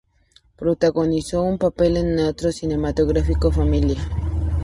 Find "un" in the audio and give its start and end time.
1.43-1.59